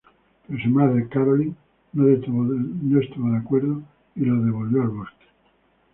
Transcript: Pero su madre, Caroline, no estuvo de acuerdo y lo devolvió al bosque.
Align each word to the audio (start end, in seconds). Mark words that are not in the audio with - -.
Pero 0.47 0.59
su 0.63 0.69
madre, 0.71 1.07
Caroline, 1.09 1.53
no 1.93 2.07
estuvo 2.09 2.47
de 3.29 3.37
acuerdo 3.37 3.83
y 4.15 4.21
lo 4.21 4.41
devolvió 4.43 4.81
al 4.81 4.87
bosque. 4.89 5.25